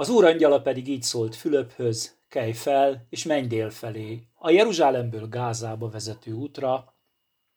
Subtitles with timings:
[0.00, 5.28] Az úr angyala pedig így szólt Fülöphöz, kelj fel, és menj dél felé, a Jeruzsálemből
[5.28, 6.94] Gázába vezető útra,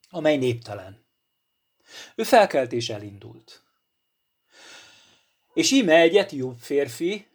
[0.10, 1.06] amely néptelen.
[2.16, 3.64] Ő felkelt és elindult.
[5.54, 7.28] És íme egy etióp férfi,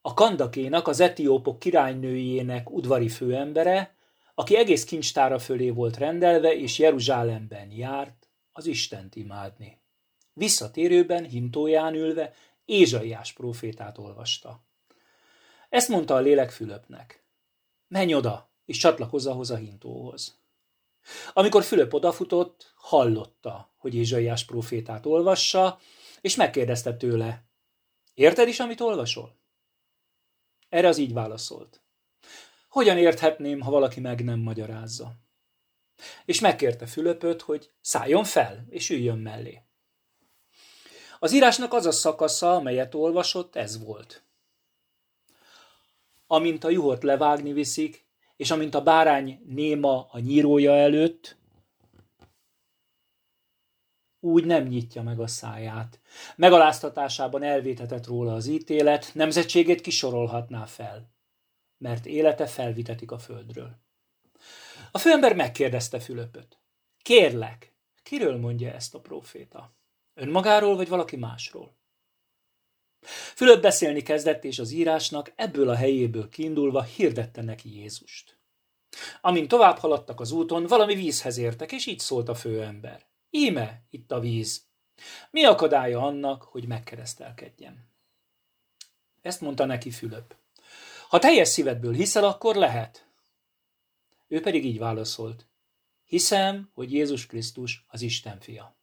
[0.00, 3.94] a Kandakénak, az etiópok királynőjének udvari főembere,
[4.34, 9.78] aki egész kincstára fölé volt rendelve, és Jeruzsálemben járt az Istent imádni.
[10.32, 12.34] Visszatérőben, hintóján ülve,
[12.70, 14.64] Ézsaiás profétát olvasta.
[15.68, 17.24] Ezt mondta a lélek Fülöpnek.
[17.88, 20.40] Menj oda, és csatlakozz ahhoz a hintóhoz.
[21.32, 25.78] Amikor Fülöp odafutott, hallotta, hogy Ézsaiás profétát olvassa,
[26.20, 27.44] és megkérdezte tőle,
[28.14, 29.36] érted is, amit olvasol?
[30.68, 31.82] Erre az így válaszolt.
[32.68, 35.12] Hogyan érthetném, ha valaki meg nem magyarázza?
[36.24, 39.64] És megkérte Fülöpöt, hogy szálljon fel, és üljön mellé.
[41.22, 44.24] Az írásnak az a szakasza, amelyet olvasott, ez volt.
[46.26, 51.38] Amint a juhot levágni viszik, és amint a bárány néma a nyírója előtt,
[54.20, 56.00] úgy nem nyitja meg a száját.
[56.36, 61.12] Megaláztatásában elvétetett róla az ítélet, nemzetségét kisorolhatná fel,
[61.78, 63.78] mert élete felvitetik a földről.
[64.90, 66.58] A főember megkérdezte Fülöpöt.
[67.02, 69.78] Kérlek, kiről mondja ezt a proféta?
[70.14, 71.78] Önmagáról vagy valaki másról?
[73.34, 78.38] Fülöp beszélni kezdett, és az írásnak ebből a helyéből kiindulva hirdette neki Jézust.
[79.20, 83.06] Amint tovább haladtak az úton, valami vízhez értek, és így szólt a főember.
[83.30, 84.68] Íme itt a víz.
[85.30, 87.88] Mi akadálya annak, hogy megkeresztelkedjen?
[89.22, 90.34] Ezt mondta neki Fülöp.
[91.08, 93.06] Ha teljes szívedből hiszel, akkor lehet.
[94.28, 95.46] Ő pedig így válaszolt.
[96.04, 98.79] Hiszem, hogy Jézus Krisztus az Isten fia.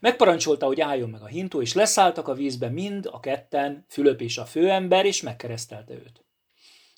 [0.00, 4.38] Megparancsolta, hogy álljon meg a hintó, és leszálltak a vízbe mind a ketten, Fülöp és
[4.38, 6.24] a főember, és megkeresztelte őt.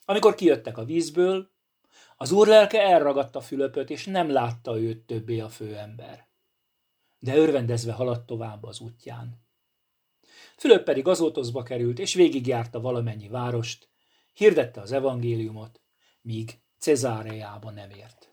[0.04, 1.50] Amikor kijöttek a vízből,
[2.16, 6.28] az úr lelke elragadta Fülöpöt, és nem látta őt többé a főember.
[7.18, 9.48] De örvendezve haladt tovább az útján.
[10.56, 13.88] Fülöp pedig azótozba került, és végigjárta valamennyi várost,
[14.32, 15.80] hirdette az evangéliumot,
[16.22, 18.29] míg Cezáreába nem ért.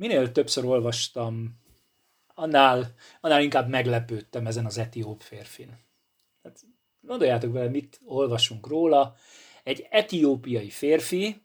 [0.00, 1.58] Minél többször olvastam,
[2.34, 5.78] annál, annál inkább meglepődtem ezen az etióp férfin.
[6.42, 6.60] Hát,
[7.00, 9.14] gondoljátok vele, mit olvasunk róla.
[9.62, 11.42] Egy etiópiai férfi,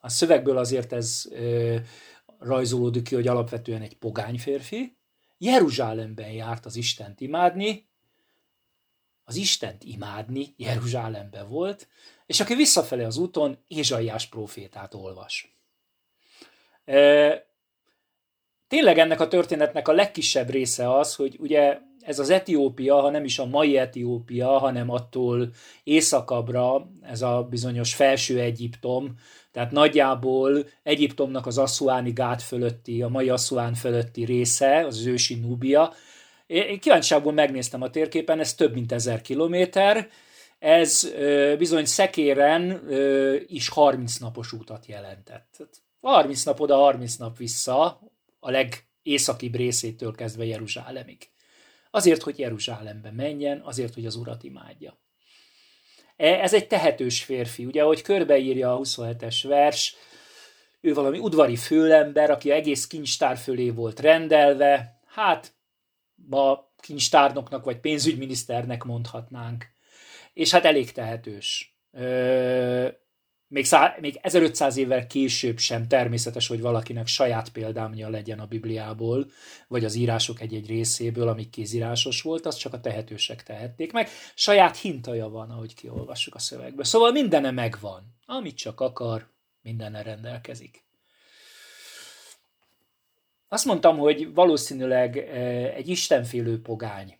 [0.00, 1.76] a szövegből azért ez ö,
[2.38, 4.96] rajzolódik ki, hogy alapvetően egy pogány férfi,
[5.38, 7.88] Jeruzsálemben járt az Istent imádni,
[9.24, 11.88] az Istent imádni Jeruzsálemben volt,
[12.26, 15.56] és aki visszafele az úton Ézsaiás profétát olvas
[18.74, 23.24] tényleg ennek a történetnek a legkisebb része az, hogy ugye ez az Etiópia, ha nem
[23.24, 25.48] is a mai Etiópia, hanem attól
[25.84, 29.14] északabbra, ez a bizonyos felső Egyiptom,
[29.52, 35.92] tehát nagyjából Egyiptomnak az Assuáni gát fölötti, a mai Assuán fölötti része, az ősi Núbia.
[36.46, 40.08] Én kíváncsiságból megnéztem a térképen, ez több mint ezer kilométer,
[40.58, 41.12] ez
[41.58, 42.88] bizony szekéren
[43.46, 45.68] is 30 napos útat jelentett.
[46.00, 48.00] 30 nap oda, 30 nap vissza,
[48.44, 51.28] a legészakibb részétől kezdve Jeruzsálemig.
[51.90, 54.98] Azért, hogy Jeruzsálembe menjen, azért, hogy az Urat imádja.
[56.16, 59.96] E, ez egy tehetős férfi, ugye, ahogy körbeírja a 27-es vers,
[60.80, 65.54] ő valami udvari főlember, aki egész kincstár fölé volt rendelve, hát
[66.14, 69.66] ma kincstárnoknak vagy pénzügyminiszternek mondhatnánk,
[70.32, 71.76] és hát elég tehetős.
[71.92, 72.88] Ö,
[73.54, 79.26] még, szá, még 1500 évvel később sem természetes, hogy valakinek saját példámja legyen a Bibliából,
[79.68, 84.08] vagy az írások egy-egy részéből, amik kézírásos volt, azt csak a tehetősek tehették meg.
[84.34, 86.84] Saját hintaja van, ahogy kiolvassuk a szövegből.
[86.84, 88.16] Szóval mindene megvan.
[88.26, 89.26] Amit csak akar,
[89.62, 90.84] mindenne rendelkezik.
[93.48, 97.18] Azt mondtam, hogy valószínűleg eh, egy istenfélő pogány.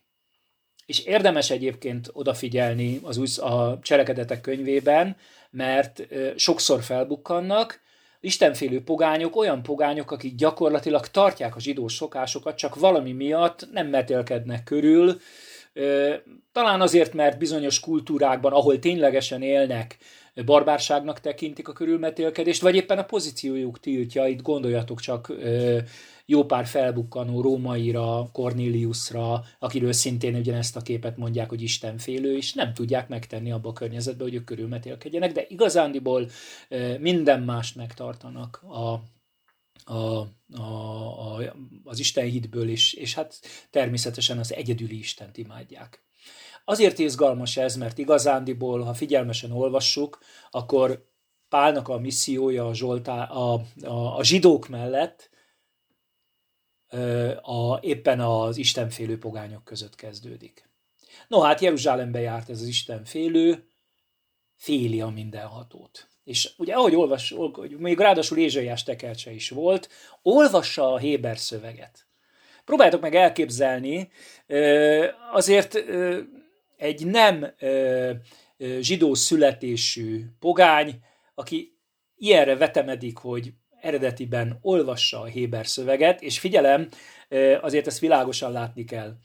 [0.85, 5.15] És érdemes egyébként odafigyelni az új, a cselekedetek könyvében,
[5.49, 7.83] mert sokszor felbukkannak,
[8.19, 14.63] istenfélő pogányok olyan pogányok, akik gyakorlatilag tartják a zsidó szokásokat, csak valami miatt nem metélkednek
[14.63, 15.19] körül,
[16.51, 19.97] talán azért, mert bizonyos kultúrákban, ahol ténylegesen élnek,
[20.43, 25.33] barbárságnak tekintik a körülmetélkedést, vagy éppen a pozíciójuk tiltja, itt gondoljatok csak
[26.25, 32.73] jó pár felbukkanó rómaira, Corneliusra, akiről szintén ugyanezt a képet mondják, hogy istenfélő, és nem
[32.73, 36.29] tudják megtenni abba a környezetbe, hogy ők körülmetélkedjenek, de igazándiból
[36.99, 38.99] minden mást megtartanak a
[39.87, 43.39] a, a, a, az Isten hitből, és, és hát
[43.69, 46.04] természetesen az egyedüli Istent imádják.
[46.65, 50.19] Azért izgalmas ez, mert igazándiból, ha figyelmesen olvassuk,
[50.51, 51.13] akkor
[51.49, 55.29] Pálnak a missziója a, Zsoltá, a, a, a zsidók mellett
[57.41, 60.69] a, éppen az istenfélő pogányok között kezdődik.
[61.27, 63.67] No hát Jeruzsálembe járt ez az istenfélő,
[64.55, 66.09] féli a mindenhatót.
[66.23, 67.35] És ugye ahogy olvas,
[67.77, 69.89] még ráadásul Ézsaiás tekercse is volt,
[70.21, 72.07] olvassa a Héber szöveget.
[72.65, 74.09] Próbáljátok meg elképzelni,
[75.31, 75.73] azért
[76.77, 77.53] egy nem
[78.79, 80.99] zsidó születésű pogány,
[81.35, 81.77] aki
[82.15, 86.89] ilyenre vetemedik, hogy eredetiben olvassa a Héber szöveget, és figyelem,
[87.61, 89.15] azért ezt világosan látni kell.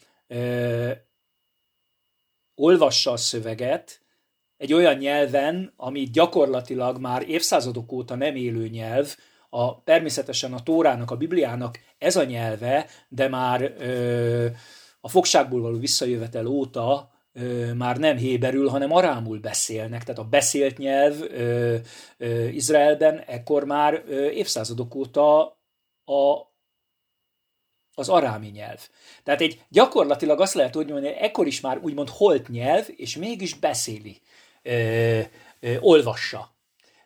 [2.55, 4.00] Olvassa a szöveget
[4.56, 9.17] egy olyan nyelven, ami gyakorlatilag már évszázadok óta nem élő nyelv,
[9.50, 14.47] a, természetesen a Tórának, a Bibliának ez a nyelve, de már ö,
[15.00, 17.19] a fogságból való visszajövetel óta ö,
[17.76, 20.04] már nem héberül, hanem arámul beszélnek.
[20.04, 21.14] Tehát a beszélt nyelv
[22.52, 25.40] Izraelben ekkor már évszázadok óta
[26.04, 26.50] a,
[27.94, 28.88] az arámi nyelv.
[29.22, 33.54] Tehát egy gyakorlatilag azt lehet tudni, hogy ekkor is már úgymond holt nyelv, és mégis
[33.54, 34.20] beszéli,
[34.62, 35.20] ö,
[35.60, 36.54] ö, olvassa.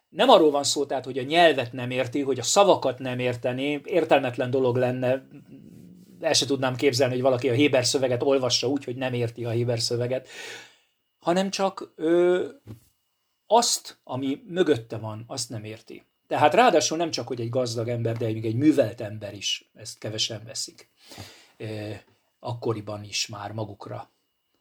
[0.09, 3.81] Nem arról van szó, tehát, hogy a nyelvet nem érti, hogy a szavakat nem érteni,
[3.85, 5.27] értelmetlen dolog lenne
[6.25, 9.51] el se tudnám képzelni, hogy valaki a Héber szöveget olvassa úgy, hogy nem érti a
[9.51, 10.29] Héber szöveget,
[11.19, 12.49] hanem csak ö,
[13.47, 16.05] azt, ami mögötte van, azt nem érti.
[16.27, 19.99] Tehát ráadásul nem csak, hogy egy gazdag ember, de még egy művelt ember is, ezt
[19.99, 20.91] kevesen veszik.
[21.57, 21.91] Ö,
[22.39, 24.11] akkoriban is már magukra.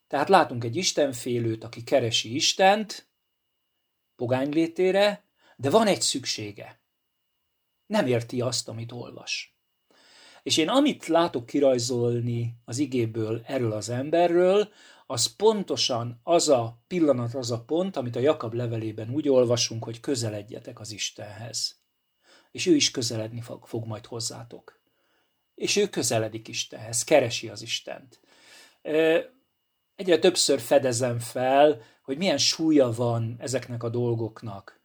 [0.07, 3.07] Tehát látunk egy istenfélőt, aki keresi Istent,
[4.15, 5.23] pogány létére,
[5.55, 6.79] de van egy szüksége.
[7.85, 9.52] Nem érti azt, amit olvas.
[10.43, 14.69] És én amit látok kirajzolni az igéből erről az emberről,
[15.05, 19.99] az pontosan az a pillanat, az a pont, amit a Jakab levelében úgy olvasunk, hogy
[19.99, 21.81] közeledjetek az Istenhez.
[22.51, 24.81] És ő is közeledni fog, fog majd hozzátok.
[25.55, 28.19] És ő közeledik Istenhez, keresi az Istent.
[29.95, 34.82] Egyre többször fedezem fel, hogy milyen súlya van ezeknek a dolgoknak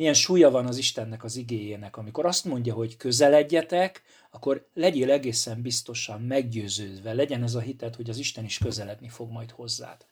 [0.00, 1.96] milyen súlya van az Istennek az igéjének.
[1.96, 8.10] Amikor azt mondja, hogy közeledjetek, akkor legyél egészen biztosan meggyőződve, legyen ez a hitet, hogy
[8.10, 10.06] az Isten is közeledni fog majd hozzád.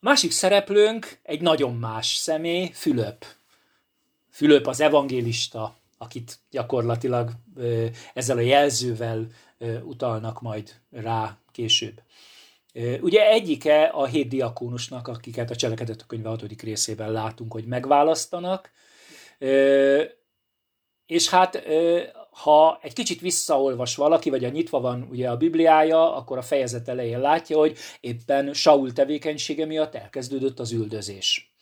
[0.00, 3.24] Másik szereplőnk egy nagyon más személy, Fülöp.
[4.30, 7.30] Fülöp az evangélista, akit gyakorlatilag
[8.14, 9.26] ezzel a jelzővel
[9.82, 12.02] utalnak majd rá később.
[13.00, 16.62] Ugye egyike a hét diakónusnak, akiket a cselekedetek könyve 6.
[16.62, 18.70] részében látunk, hogy megválasztanak,
[21.06, 21.62] és hát
[22.30, 26.88] ha egy kicsit visszaolvas valaki, vagy a nyitva van ugye a Bibliája, akkor a fejezet
[26.88, 31.55] elején látja, hogy éppen Saul tevékenysége miatt elkezdődött az üldözés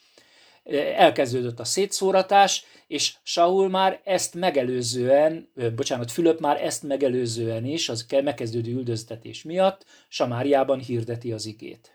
[0.96, 8.06] elkezdődött a szétszóratás, és Saul már ezt megelőzően, bocsánat, Fülöp már ezt megelőzően is, az
[8.22, 11.92] megkezdődő üldöztetés miatt Samáriában hirdeti az igét.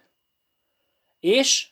[1.19, 1.69] És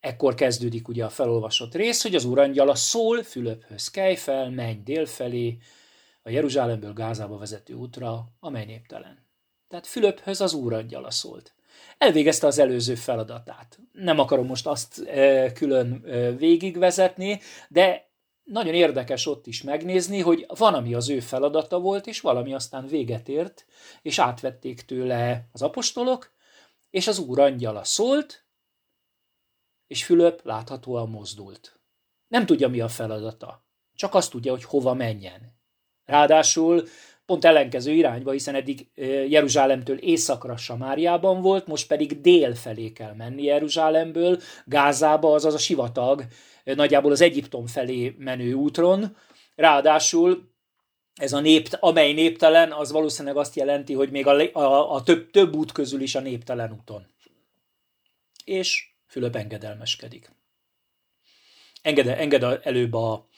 [0.00, 5.58] ekkor kezdődik ugye a felolvasott rész, hogy az urangyala szól Fülöphöz, kelj fel, menj délfelé,
[6.22, 9.26] a Jeruzsálemből Gázába vezető útra, amely néptelen.
[9.68, 11.54] Tehát Fülöphöz az úrangyala szólt
[11.98, 13.78] elvégezte az előző feladatát.
[13.92, 18.10] Nem akarom most azt e, külön e, végigvezetni, de
[18.44, 22.86] nagyon érdekes ott is megnézni, hogy van, ami az ő feladata volt, és valami aztán
[22.86, 23.66] véget ért,
[24.02, 26.32] és átvették tőle az apostolok,
[26.90, 28.44] és az úr angyala szólt,
[29.86, 31.80] és Fülöp láthatóan mozdult.
[32.28, 33.64] Nem tudja, mi a feladata.
[33.94, 35.60] Csak azt tudja, hogy hova menjen.
[36.04, 36.88] Ráadásul
[37.32, 38.86] pont ellenkező irányba, hiszen eddig
[39.28, 46.24] Jeruzsálemtől északra Samáriában volt, most pedig dél felé kell menni Jeruzsálemből, Gázába, azaz a sivatag,
[46.64, 49.16] nagyjából az Egyiptom felé menő útron.
[49.54, 50.50] Ráadásul
[51.14, 55.30] ez a nép, amely néptelen, az valószínűleg azt jelenti, hogy még a, a, a több,
[55.30, 57.06] több út közül is a néptelen úton.
[58.44, 60.30] És Fülöp engedelmeskedik.
[61.82, 63.28] Enged, enged előbb a,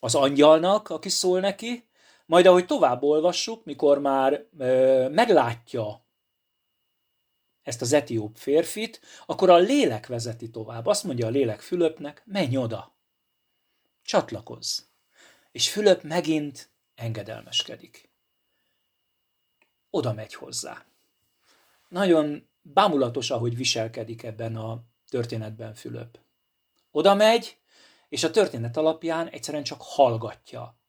[0.00, 1.90] az angyalnak, aki szól neki,
[2.26, 6.04] majd ahogy tovább olvassuk, mikor már ö, meglátja
[7.62, 10.86] ezt az etióp férfit, akkor a lélek vezeti tovább.
[10.86, 12.94] Azt mondja a lélek Fülöpnek, menj oda,
[14.02, 14.80] csatlakozz.
[15.52, 18.10] És Fülöp megint engedelmeskedik.
[19.90, 20.84] Oda megy hozzá.
[21.88, 26.18] Nagyon bámulatos, ahogy viselkedik ebben a történetben Fülöp.
[26.90, 27.58] Oda megy,
[28.08, 30.80] és a történet alapján egyszerűen csak hallgatja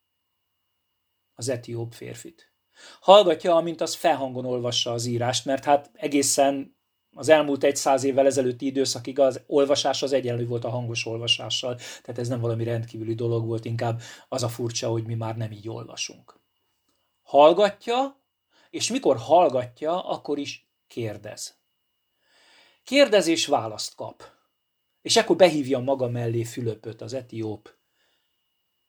[1.35, 2.51] az etióp férfit.
[2.99, 6.75] Hallgatja, amint az felhangon olvassa az írást, mert hát egészen
[7.15, 11.75] az elmúlt egy száz évvel ezelőtti időszakig az olvasás az egyenlő volt a hangos olvasással,
[11.75, 15.51] tehát ez nem valami rendkívüli dolog volt, inkább az a furcsa, hogy mi már nem
[15.51, 16.39] így olvasunk.
[17.21, 18.21] Hallgatja,
[18.69, 21.61] és mikor hallgatja, akkor is kérdez.
[22.83, 24.23] Kérdez és választ kap.
[25.01, 27.75] És ekkor behívja maga mellé Fülöpöt, az etióp,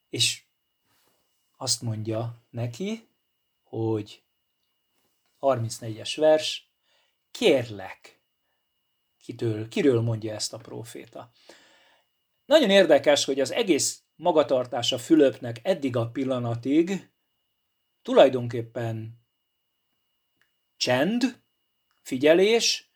[0.09, 0.43] és
[1.57, 3.09] azt mondja neki,
[3.63, 4.23] hogy
[5.41, 6.71] 34-es vers,
[7.31, 8.21] kérlek,
[9.19, 11.31] kitől, kiről mondja ezt a próféta.
[12.45, 17.11] Nagyon érdekes, hogy az egész magatartása Fülöpnek eddig a pillanatig
[18.03, 19.25] tulajdonképpen
[20.77, 21.43] csend,
[22.03, 22.93] figyelés,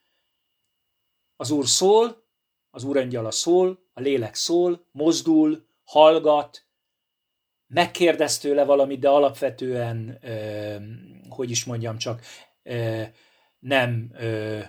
[1.36, 2.26] az Úr szól,
[2.70, 6.67] az Úr angyala szól, a lélek szól, mozdul, hallgat,
[7.68, 10.76] megkérdez tőle valamit, de alapvetően, ö,
[11.28, 12.22] hogy is mondjam csak,
[12.62, 13.02] ö,
[13.58, 14.60] nem ö,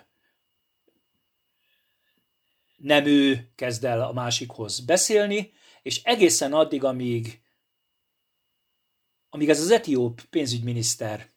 [2.76, 5.52] nem ő kezd el a másikhoz beszélni,
[5.82, 7.42] és egészen addig, amíg,
[9.30, 11.30] amíg ez az etióp pénzügyminiszter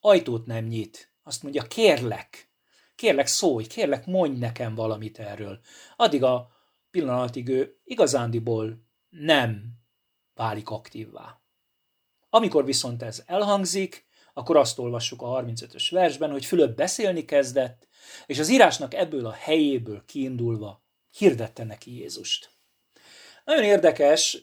[0.00, 2.50] ajtót nem nyit, azt mondja, kérlek,
[2.94, 5.60] kérlek szólj, kérlek mondj nekem valamit erről.
[5.96, 6.50] Addig a
[6.90, 9.81] pillanatig ő igazándiból nem
[10.42, 11.40] válik aktívvá.
[12.30, 17.88] Amikor viszont ez elhangzik, akkor azt olvassuk a 35-ös versben, hogy Fülöp beszélni kezdett,
[18.26, 22.50] és az írásnak ebből a helyéből kiindulva hirdette neki Jézust.
[23.44, 24.42] Nagyon érdekes,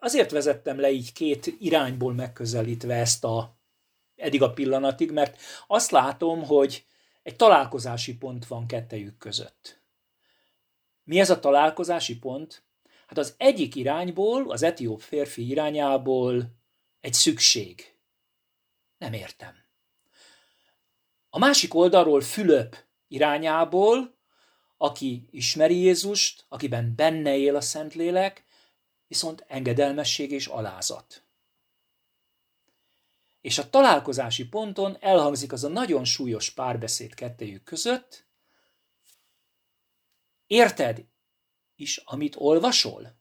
[0.00, 3.56] azért vezettem le így két irányból megközelítve ezt a
[4.16, 6.84] eddig a pillanatig, mert azt látom, hogy
[7.22, 9.80] egy találkozási pont van kettejük között.
[11.04, 12.62] Mi ez a találkozási pont?
[13.12, 16.56] Hát az egyik irányból, az etióp férfi irányából
[17.00, 17.96] egy szükség.
[18.98, 19.54] Nem értem.
[21.30, 22.76] A másik oldalról Fülöp
[23.08, 24.18] irányából,
[24.76, 28.44] aki ismeri Jézust, akiben benne él a Szentlélek,
[29.06, 31.24] viszont engedelmesség és alázat.
[33.40, 38.26] És a találkozási ponton elhangzik az a nagyon súlyos párbeszéd kettejük között,
[40.46, 41.10] érted
[41.82, 43.14] is, amit olvasol?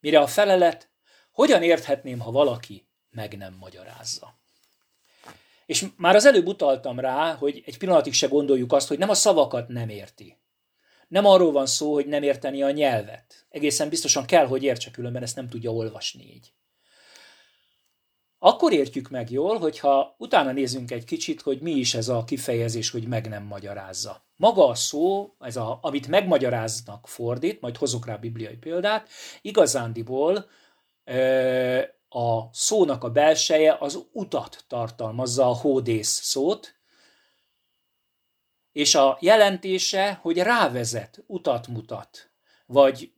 [0.00, 0.90] Mire a felelet,
[1.32, 4.38] hogyan érthetném, ha valaki meg nem magyarázza?
[5.66, 9.14] És már az előbb utaltam rá, hogy egy pillanatig se gondoljuk azt, hogy nem a
[9.14, 10.38] szavakat nem érti.
[11.08, 13.46] Nem arról van szó, hogy nem érteni a nyelvet.
[13.48, 16.52] Egészen biztosan kell, hogy értse, különben ezt nem tudja olvasni így.
[18.38, 22.90] Akkor értjük meg jól, hogyha utána nézzünk egy kicsit, hogy mi is ez a kifejezés,
[22.90, 24.26] hogy meg nem magyarázza.
[24.36, 29.08] Maga a szó, ez a, amit megmagyaráznak fordít, majd hozok rá bibliai példát,
[29.40, 30.46] igazándiból
[32.08, 36.76] a szónak a belseje az utat tartalmazza, a hódész szót,
[38.72, 42.30] és a jelentése, hogy rávezet, utat mutat,
[42.66, 43.12] vagy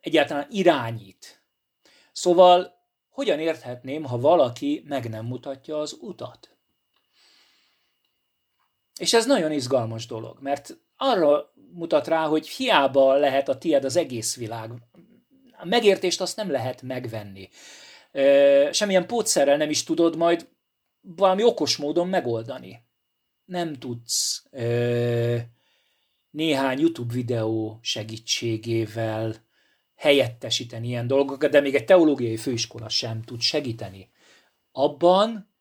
[0.00, 1.42] egyáltalán irányít.
[2.12, 2.75] Szóval
[3.16, 6.56] hogyan érthetném, ha valaki meg nem mutatja az utat?
[8.98, 13.96] És ez nagyon izgalmas dolog, mert arra mutat rá, hogy hiába lehet a tied az
[13.96, 14.70] egész világ.
[15.58, 17.48] A megértést azt nem lehet megvenni.
[18.70, 20.48] Semmilyen pótszerrel nem is tudod majd
[21.00, 22.84] valami okos módon megoldani.
[23.44, 24.44] Nem tudsz
[26.30, 29.45] néhány YouTube videó segítségével
[29.96, 34.10] helyettesíteni ilyen dolgokat, de még egy teológiai főiskola sem tud segíteni.
[34.72, 35.54] Abban,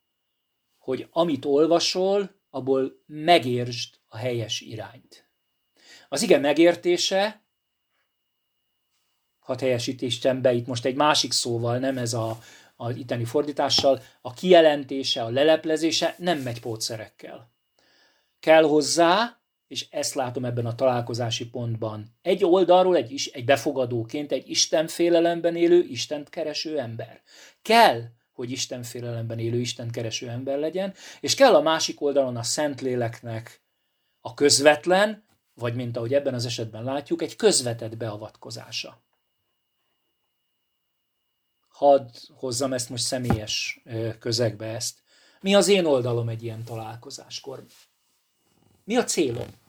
[0.77, 5.29] hogy amit olvasol, abból megértsd a helyes irányt.
[6.09, 7.43] Az ige megértése,
[9.39, 12.39] hat helyesítésem be itt most egy másik szóval, nem ez a,
[12.75, 17.53] a itteni fordítással, a kijelentése, a leleplezése nem megy pótszerekkel.
[18.39, 19.39] Kell hozzá
[19.75, 22.05] és ezt látom ebben a találkozási pontban.
[22.21, 27.21] Egy oldalról egy, is, egy befogadóként egy Isten félelemben élő, Istent kereső ember.
[27.61, 28.01] Kell,
[28.31, 33.61] hogy Isten félelemben élő, Isten kereső ember legyen, és kell a másik oldalon a Szentléleknek
[34.21, 39.03] a közvetlen, vagy mint ahogy ebben az esetben látjuk, egy közvetett beavatkozása.
[41.67, 43.81] Hadd hozzam ezt most személyes
[44.19, 44.99] közegbe ezt.
[45.41, 47.65] Mi az én oldalom egy ilyen találkozáskor?
[48.83, 49.63] Mi a célom?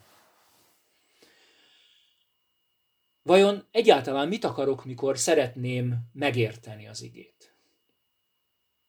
[3.26, 7.54] Vajon egyáltalán mit akarok, mikor szeretném megérteni az igét?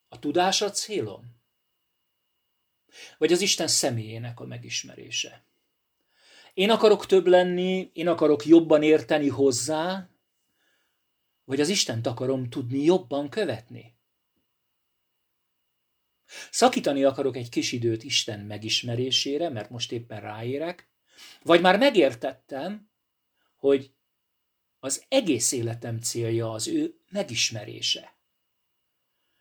[0.09, 1.35] A tudás a célom?
[3.17, 5.43] Vagy az Isten személyének a megismerése?
[6.53, 10.09] Én akarok több lenni, én akarok jobban érteni hozzá,
[11.45, 13.95] Vagy az Istent akarom tudni jobban követni?
[16.51, 20.89] Szakítani akarok egy kis időt Isten megismerésére, mert most éppen ráérek,
[21.43, 22.89] vagy már megértettem,
[23.55, 23.95] hogy
[24.79, 28.15] az egész életem célja az ő megismerése.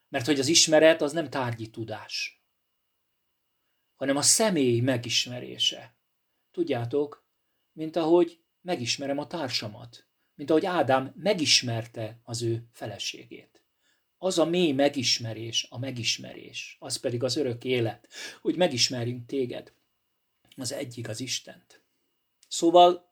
[0.08, 2.42] Mert hogy az ismeret az nem tárgyi tudás,
[3.94, 5.96] hanem a személy megismerése.
[6.50, 7.26] Tudjátok,
[7.72, 13.62] mint ahogy megismerem a társamat, mint ahogy Ádám megismerte az ő feleségét.
[14.18, 18.08] Az a mély megismerés, a megismerés, az pedig az örök élet,
[18.40, 19.72] hogy megismerjünk téged,
[20.56, 21.82] az egyik az Istent.
[22.48, 23.05] Szóval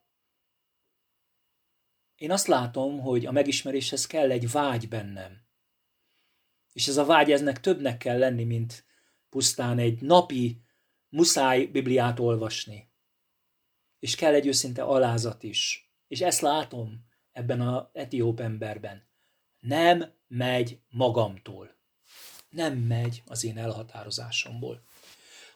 [2.24, 5.46] én azt látom, hogy a megismeréshez kell egy vágy bennem.
[6.72, 8.84] És ez a vágy eznek többnek kell lenni, mint
[9.28, 10.62] pusztán egy napi
[11.08, 12.90] muszáj Bibliát olvasni.
[13.98, 15.92] És kell egy őszinte alázat is.
[16.08, 19.08] És ezt látom ebben az etióp emberben.
[19.60, 21.76] Nem megy magamtól.
[22.48, 24.84] Nem megy az én elhatározásomból.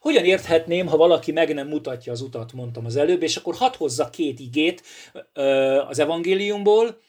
[0.01, 3.77] Hogyan érthetném, ha valaki meg nem mutatja az utat, mondtam az előbb, és akkor hadd
[3.77, 4.83] hozza két igét
[5.89, 7.01] az evangéliumból,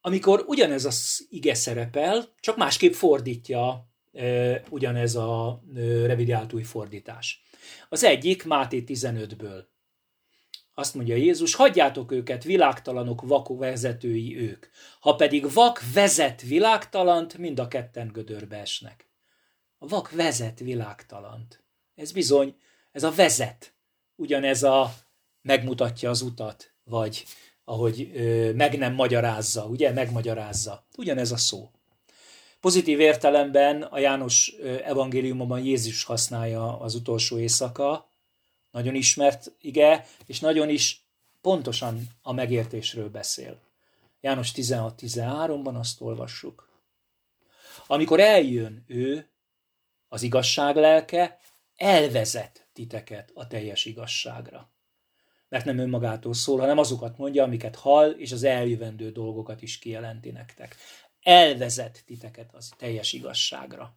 [0.00, 3.88] amikor ugyanez az ige szerepel, csak másképp fordítja
[4.70, 5.62] ugyanez a
[6.04, 7.42] revidiált új fordítás.
[7.88, 9.64] Az egyik Máté 15-ből.
[10.74, 14.66] Azt mondja Jézus, hagyjátok őket, világtalanok, vak vezetői ők.
[15.00, 19.08] Ha pedig vak vezet világtalant, mind a ketten gödörbe esnek.
[19.78, 21.62] A vak vezet világtalant.
[21.98, 22.54] Ez bizony,
[22.92, 23.72] ez a vezet.
[24.16, 24.94] Ugyanez a
[25.42, 27.24] megmutatja az utat, vagy
[27.64, 30.86] ahogy ö, meg nem magyarázza, ugye, megmagyarázza.
[30.96, 31.70] Ugyanez a szó.
[32.60, 38.10] Pozitív értelemben a János evangéliumban Jézus használja az utolsó éjszaka,
[38.70, 41.04] nagyon ismert ige, és nagyon is
[41.40, 43.60] pontosan a megértésről beszél.
[44.20, 46.68] János 16-13-ban azt olvassuk.
[47.86, 49.28] Amikor eljön ő,
[50.08, 51.38] az igazság lelke,
[51.78, 54.72] elvezet titeket a teljes igazságra.
[55.48, 60.30] Mert nem önmagától szól, hanem azokat mondja, amiket hall, és az eljövendő dolgokat is kijelenti
[60.30, 60.76] nektek.
[61.22, 63.96] Elvezet titeket az teljes igazságra.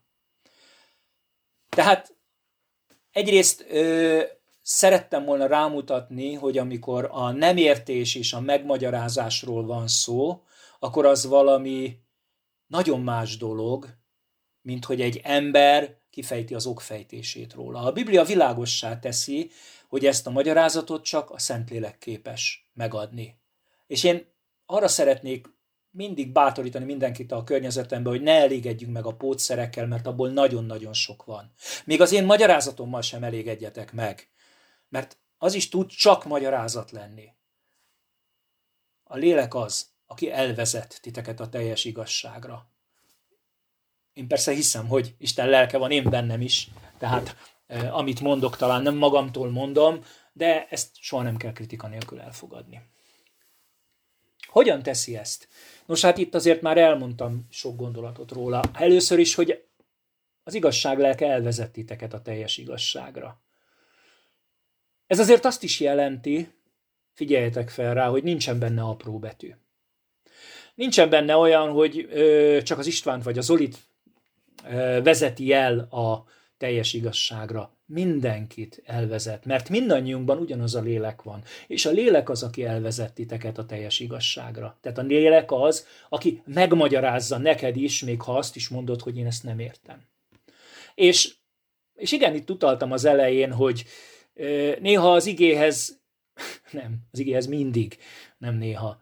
[1.70, 2.16] Tehát
[3.12, 4.22] egyrészt ö,
[4.62, 10.44] szerettem volna rámutatni, hogy amikor a nem értés és a megmagyarázásról van szó,
[10.80, 12.00] akkor az valami
[12.68, 13.88] nagyon más dolog,
[14.62, 17.80] mint hogy egy ember kifejti az okfejtését róla.
[17.80, 19.52] A Biblia világossá teszi,
[19.88, 23.40] hogy ezt a magyarázatot csak a Szentlélek képes megadni.
[23.88, 24.26] És én
[24.66, 25.48] arra szeretnék
[25.90, 31.24] mindig bátorítani mindenkit a környezetembe, hogy ne elégedjünk meg a pótszerekkel, mert abból nagyon-nagyon sok
[31.24, 31.54] van.
[31.86, 34.30] Még az én magyarázatommal sem elégedjetek meg,
[34.90, 37.30] mert az is tud csak magyarázat lenni.
[39.04, 42.71] A lélek az, aki elvezet titeket a teljes igazságra.
[44.14, 47.36] Én persze hiszem, hogy Isten lelke van én bennem is, tehát
[47.68, 52.82] eh, amit mondok, talán nem magamtól mondom, de ezt soha nem kell kritika nélkül elfogadni.
[54.48, 55.48] Hogyan teszi ezt?
[55.86, 58.62] Nos, hát itt azért már elmondtam sok gondolatot róla.
[58.74, 59.64] Először is, hogy
[60.44, 63.42] az igazság lelke elvezet titeket a teljes igazságra.
[65.08, 66.54] Ez azért azt is jelenti,
[67.14, 69.56] figyeljetek fel rá, hogy nincsen benne apró betű.
[70.76, 73.78] Nincsen benne olyan, hogy ö, csak az Istvánt vagy az Zolit
[75.04, 76.26] vezeti el a
[76.58, 77.76] teljes igazságra.
[77.86, 81.44] Mindenkit elvezet, mert mindannyiunkban ugyanaz a lélek van.
[81.68, 84.78] És a lélek az, aki elvezet titeket a teljes igazságra.
[84.82, 89.26] Tehát a lélek az, aki megmagyarázza neked is, még ha azt is mondod, hogy én
[89.26, 90.02] ezt nem értem.
[90.96, 91.34] És,
[91.96, 93.86] és igen, itt utaltam az elején, hogy
[94.80, 96.02] néha az igéhez,
[96.72, 97.98] nem, az igéhez mindig,
[98.38, 99.02] nem néha,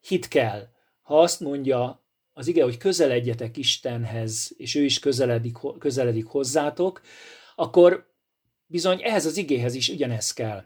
[0.00, 0.68] hit kell.
[1.02, 2.02] Ha azt mondja
[2.38, 7.00] az ige, hogy közeledjetek Istenhez, és ő is közeledik, közeledik hozzátok,
[7.54, 8.12] akkor
[8.66, 10.64] bizony ehhez az igéhez is ugyanez kell.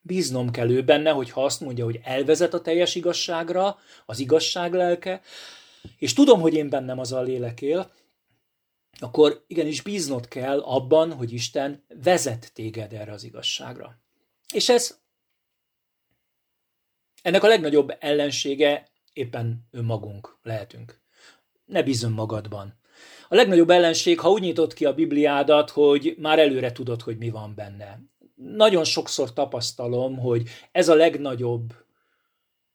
[0.00, 4.72] Bíznom kell ő benne, hogy ha azt mondja, hogy elvezet a teljes igazságra, az igazság
[4.72, 5.20] lelke,
[5.96, 7.92] és tudom, hogy én bennem az a lélek él,
[8.98, 13.98] akkor igenis bíznod kell abban, hogy Isten vezet téged erre az igazságra.
[14.52, 15.00] És ez
[17.22, 21.00] ennek a legnagyobb ellensége éppen önmagunk lehetünk.
[21.64, 22.80] Ne bízom magadban.
[23.28, 27.30] A legnagyobb ellenség, ha úgy nyitott ki a Bibliádat, hogy már előre tudod, hogy mi
[27.30, 28.00] van benne.
[28.34, 31.74] Nagyon sokszor tapasztalom, hogy ez a legnagyobb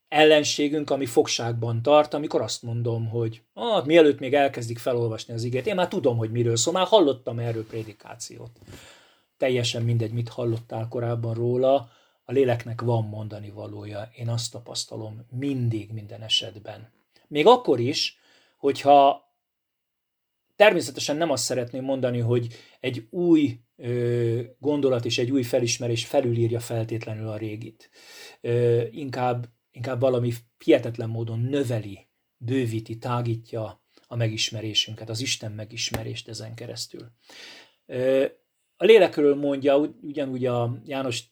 [0.07, 5.67] ellenségünk, ami fogságban tart, amikor azt mondom, hogy ah, mielőtt még elkezdik felolvasni az igét,
[5.67, 8.51] én már tudom, hogy miről szól, már hallottam erről prédikációt.
[9.37, 11.89] Teljesen mindegy, mit hallottál korábban róla,
[12.29, 16.91] a léleknek van mondani valója, én azt tapasztalom mindig, minden esetben.
[17.27, 18.17] Még akkor is,
[18.57, 19.31] hogyha
[20.55, 22.47] természetesen nem azt szeretném mondani, hogy
[22.79, 27.89] egy új ö, gondolat és egy új felismerés felülírja feltétlenül a régit.
[28.41, 36.55] Ö, inkább, inkább valami hihetetlen módon növeli, bővíti, tágítja a megismerésünket, az Isten megismerést ezen
[36.55, 37.11] keresztül.
[37.85, 38.25] Ö,
[38.75, 41.23] a lélekről mondja ugyanúgy a János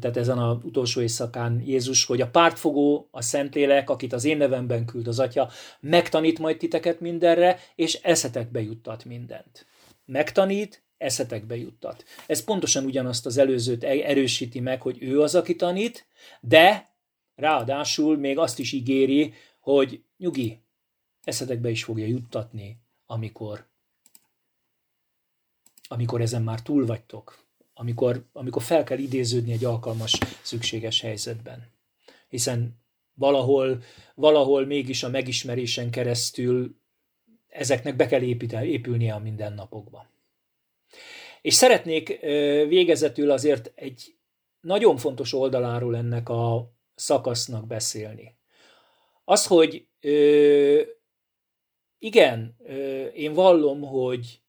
[0.00, 4.84] tehát ezen az utolsó éjszakán Jézus, hogy a pártfogó, a Szentlélek, akit az én nevemben
[4.84, 9.66] küld az Atya, megtanít majd titeket mindenre, és eszetekbe juttat mindent.
[10.04, 12.04] Megtanít, eszetekbe juttat.
[12.26, 16.06] Ez pontosan ugyanazt az előzőt erősíti meg, hogy ő az, aki tanít,
[16.40, 16.94] de
[17.34, 20.62] ráadásul még azt is ígéri, hogy nyugi,
[21.24, 23.66] eszetekbe is fogja juttatni, amikor,
[25.88, 27.41] amikor ezen már túl vagytok,
[27.74, 31.70] amikor, amikor fel kell idéződni egy alkalmas, szükséges helyzetben.
[32.28, 32.80] Hiszen
[33.14, 33.82] valahol,
[34.14, 36.80] valahol mégis a megismerésen keresztül
[37.48, 38.22] ezeknek be kell
[38.62, 40.06] épülnie a mindennapokba.
[41.42, 42.20] És szeretnék
[42.68, 44.16] végezetül azért egy
[44.60, 48.36] nagyon fontos oldaláról ennek a szakasznak beszélni.
[49.24, 49.86] Az, hogy
[51.98, 52.56] igen,
[53.14, 54.40] én vallom, hogy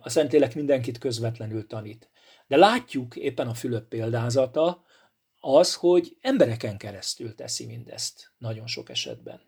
[0.00, 2.10] a Szentlélek mindenkit közvetlenül tanít.
[2.46, 4.84] De látjuk éppen a Fülöp példázata
[5.40, 9.40] az, hogy embereken keresztül teszi mindezt nagyon sok esetben.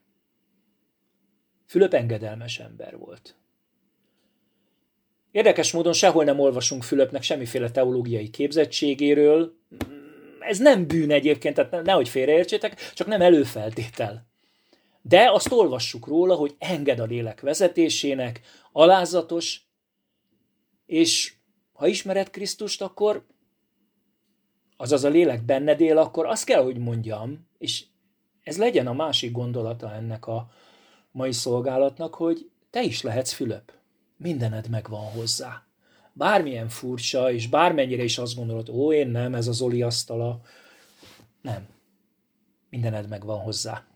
[1.67, 3.37] Fülöp engedelmes ember volt.
[5.31, 9.57] Érdekes módon sehol nem olvasunk Fülöpnek semmiféle teológiai képzettségéről.
[10.41, 14.27] Ez nem bűn egyébként, tehát nehogy félreértsétek, csak nem előfeltétel.
[15.03, 18.41] De azt olvassuk róla, hogy enged a lélek vezetésének,
[18.73, 19.61] alázatos,
[20.87, 21.38] és
[21.79, 23.27] ha ismered Krisztust, akkor
[24.77, 27.85] azaz a lélek benned él, akkor azt kell, hogy mondjam, és
[28.43, 30.51] ez legyen a másik gondolata ennek a
[31.11, 33.73] mai szolgálatnak, hogy te is lehetsz Fülöp.
[34.17, 35.67] Mindened megvan hozzá.
[36.13, 40.41] Bármilyen furcsa, és bármennyire is azt gondolod, ó, én nem, ez az Oli asztala.
[41.41, 41.69] Nem.
[42.71, 43.87] Mindened megvan hozzá.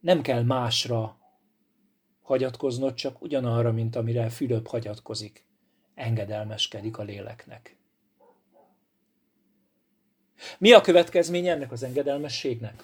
[0.00, 1.18] Nem kell másra
[2.22, 5.50] hagyatkoznod, csak ugyanarra, mint amire Fülöp hagyatkozik
[6.02, 7.76] engedelmeskedik a léleknek.
[10.58, 12.82] Mi a következménye ennek az engedelmességnek?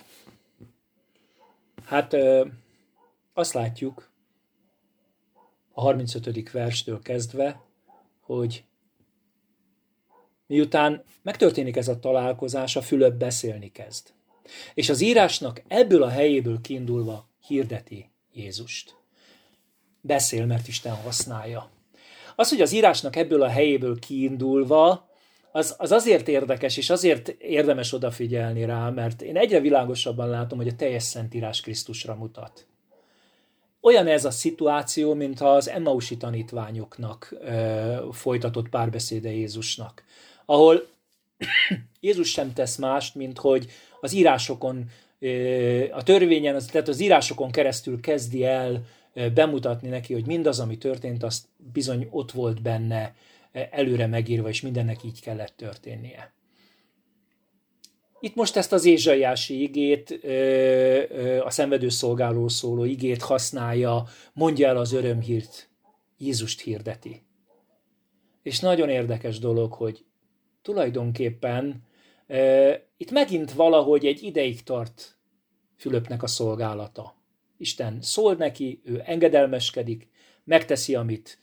[1.85, 2.17] Hát
[3.33, 4.11] azt látjuk
[5.73, 6.51] a 35.
[6.51, 7.61] verstől kezdve,
[8.21, 8.65] hogy
[10.47, 14.13] miután megtörténik ez a találkozás, a Fülöp beszélni kezd.
[14.75, 18.97] És az írásnak ebből a helyéből kiindulva hirdeti Jézust.
[20.01, 21.71] Beszél, mert Isten használja.
[22.39, 25.09] Az, hogy az írásnak ebből a helyéből kiindulva,
[25.53, 30.69] az, az azért érdekes, és azért érdemes odafigyelni rá, mert én egyre világosabban látom, hogy
[30.69, 32.67] a teljes Szentírás Krisztusra mutat.
[33.81, 40.05] Olyan ez a szituáció, mintha az Emmausi tanítványoknak ö, folytatott párbeszéde Jézusnak,
[40.45, 40.87] ahol
[42.01, 43.67] Jézus sem tesz mást, mint hogy
[44.01, 44.85] az írásokon,
[45.19, 48.83] ö, a törvényen, tehát az írásokon keresztül kezdi el
[49.35, 53.15] bemutatni neki, hogy mindaz, ami történt, az bizony ott volt benne
[53.71, 56.33] előre megírva, és mindennek így kellett történnie.
[58.21, 60.11] Itt most ezt az ézsaiási igét,
[61.45, 65.69] a szenvedő szolgáló szóló igét használja, mondja el az örömhírt,
[66.19, 67.23] Jézust hirdeti.
[68.43, 70.05] És nagyon érdekes dolog, hogy
[70.63, 71.87] tulajdonképpen
[72.97, 75.17] itt megint valahogy egy ideig tart
[75.77, 77.17] Fülöpnek a szolgálata.
[77.59, 80.09] Isten szól neki, ő engedelmeskedik,
[80.45, 81.39] megteszi, amit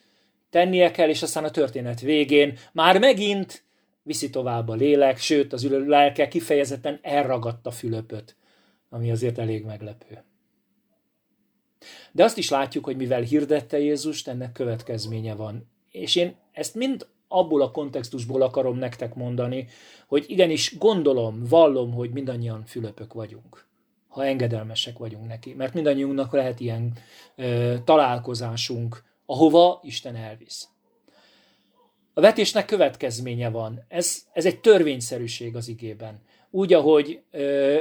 [0.49, 3.63] tennie kell, és aztán a történet végén már megint
[4.03, 8.35] viszi tovább a lélek, sőt, az ülő lelke kifejezetten elragadta Fülöpöt,
[8.89, 10.23] ami azért elég meglepő.
[12.11, 15.69] De azt is látjuk, hogy mivel hirdette Jézust, ennek következménye van.
[15.91, 19.67] És én ezt mind abból a kontextusból akarom nektek mondani,
[20.07, 23.65] hogy igenis gondolom, vallom, hogy mindannyian Fülöpök vagyunk
[24.15, 25.53] ha engedelmesek vagyunk neki.
[25.53, 26.91] Mert mindannyiunknak lehet ilyen
[27.35, 30.67] ö, találkozásunk, ahova Isten elvisz.
[32.13, 33.85] A vetésnek következménye van.
[33.87, 36.21] Ez, ez egy törvényszerűség az igében.
[36.49, 37.79] Úgy, ahogy ö,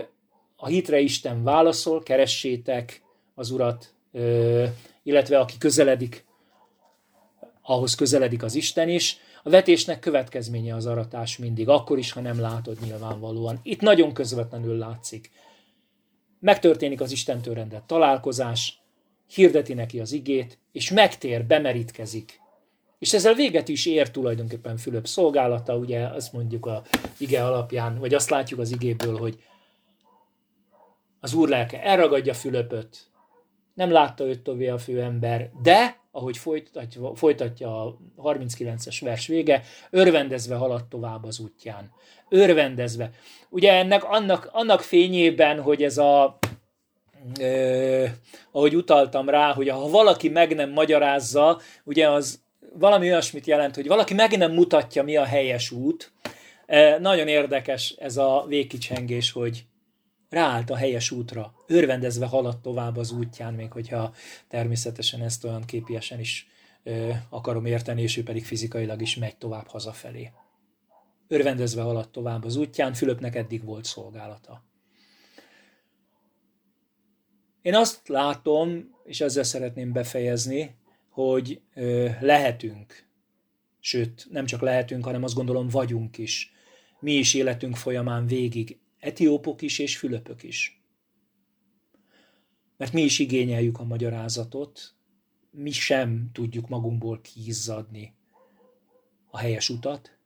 [0.57, 3.03] a hitre Isten válaszol, keressétek
[3.35, 4.65] az Urat, ö,
[5.03, 6.25] illetve aki közeledik,
[7.63, 9.19] ahhoz közeledik az Isten is.
[9.43, 13.61] A vetésnek következménye az aratás mindig, akkor is, ha nem látod nyilvánvalóan.
[13.63, 15.31] Itt nagyon közvetlenül látszik
[16.45, 18.83] megtörténik az Istentől rendelt találkozás,
[19.35, 22.41] hirdeti neki az igét, és megtér, bemerítkezik.
[22.99, 26.83] És ezzel véget is ér tulajdonképpen Fülöp szolgálata, ugye azt mondjuk a
[27.19, 29.43] ige alapján, vagy azt látjuk az igéből, hogy
[31.21, 33.11] Az úr lelke elragadja Fülöpöt,
[33.75, 40.55] nem látta őt tovább a főember, de, ahogy folytatja, folytatja a 39-es vers vége, örvendezve
[40.55, 41.91] haladt tovább az útján.
[42.29, 43.11] Örvendezve.
[43.49, 46.39] Ugye ennek annak, annak fényében, hogy ez a
[47.39, 48.13] eh,
[48.53, 52.43] ahogy utaltam rá, hogy ha valaki meg nem magyarázza, ugye az
[52.79, 56.13] valami olyasmit jelent, hogy valaki meg nem mutatja, mi a helyes út.
[57.01, 59.65] Nagyon érdekes ez a végkicsengés, hogy
[60.35, 64.15] ráállt a helyes útra, örvendezve haladt tovább az útján, még hogyha
[64.49, 66.49] természetesen ezt olyan képiesen is
[66.83, 70.31] ö, akarom érteni, és ő pedig fizikailag is megy tovább hazafelé.
[71.29, 74.65] Örvendezve haladt tovább az útján, Fülöpnek eddig volt szolgálata.
[77.63, 80.77] Én azt látom, és ezzel szeretném befejezni,
[81.09, 83.07] hogy ö, lehetünk,
[83.81, 86.53] sőt, nem csak lehetünk, hanem azt gondolom vagyunk is,
[87.01, 90.83] mi is életünk folyamán végig etiópok is és fülöpök is.
[92.77, 94.95] Mert mi is igényeljük a magyarázatot,
[95.51, 98.15] mi sem tudjuk magunkból kiizzadni
[99.31, 100.19] a helyes utat.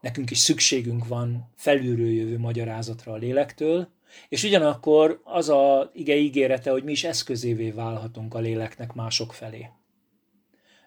[0.00, 3.88] Nekünk is szükségünk van felülről jövő magyarázatra a lélektől,
[4.28, 9.68] és ugyanakkor az a ige ígérete, hogy mi is eszközévé válhatunk a léleknek mások felé.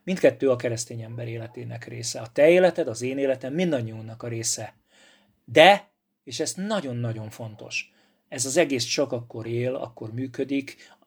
[0.03, 2.19] Mindkettő a keresztény ember életének része.
[2.19, 4.75] A te életed, az én életem mindannyiunknak a része.
[5.45, 5.93] De
[6.25, 7.93] és ez nagyon-nagyon fontos.
[8.27, 10.97] Ez az egész csak akkor él, akkor működik,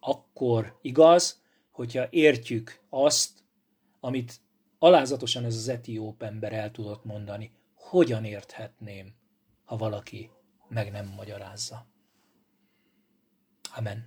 [0.00, 3.44] akkor igaz, hogyha értjük azt,
[4.00, 4.40] amit
[4.78, 7.50] alázatosan ez az etióp ember el tudott mondani.
[7.74, 9.14] Hogyan érthetném,
[9.64, 10.30] ha valaki
[10.68, 11.86] meg nem magyarázza.
[13.76, 14.06] Amen.